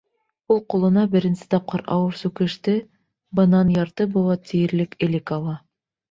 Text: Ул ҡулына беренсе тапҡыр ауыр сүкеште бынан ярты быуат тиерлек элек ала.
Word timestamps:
Ул 0.53 0.59
ҡулына 0.73 1.01
беренсе 1.15 1.43
тапҡыр 1.49 1.83
ауыр 1.95 2.15
сүкеште 2.21 2.73
бынан 3.39 3.69
ярты 3.75 4.07
быуат 4.15 4.49
тиерлек 4.53 4.97
элек 5.09 5.35
ала. 5.37 5.55